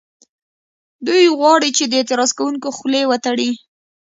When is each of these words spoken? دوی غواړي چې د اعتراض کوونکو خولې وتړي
دوی 1.05 1.23
غواړي 1.37 1.69
چې 1.77 1.83
د 1.87 1.93
اعتراض 1.99 2.31
کوونکو 2.37 2.67
خولې 2.77 3.01
وتړي 3.11 3.49